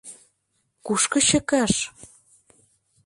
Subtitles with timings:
[0.85, 1.73] Кушко чыкаш?